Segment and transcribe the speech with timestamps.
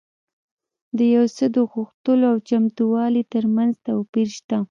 [0.97, 4.57] د يو څه د غوښتلو او چمتووالي ترمنځ توپير شته.